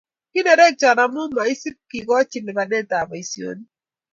kinerekcho 0.31 0.87
amu 1.03 1.21
makisub 1.35 1.77
kekochi 1.89 2.37
lipanetab 2.45 3.05
boisionik 3.09 3.71